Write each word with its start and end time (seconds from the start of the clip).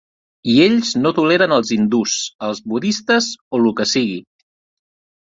I 0.51 0.53
ells 0.67 0.91
no 1.01 1.09
toleren 1.17 1.51
els 1.57 1.73
hindús, 1.75 2.15
els 2.47 2.61
budistes 2.71 3.27
o 3.57 3.61
lo 3.65 3.75
que 3.81 3.87
sigui. 3.91 4.17